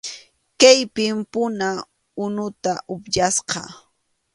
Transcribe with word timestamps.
Kaypim 0.59 1.17
puna 1.31 1.67
unuta 2.23 2.73
upyasqa. 2.93 3.61